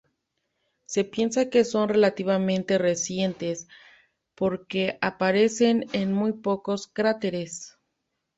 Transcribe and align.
Se 0.87 1.03
piensa 1.03 1.51
que 1.51 1.63
son 1.63 1.87
relativamente 1.87 2.79
recientes, 2.79 3.67
porque 4.33 4.97
aparecen 4.99 5.85
en 5.93 6.11
muy 6.11 6.33
pocos 6.33 6.87
cráteres. 6.87 7.77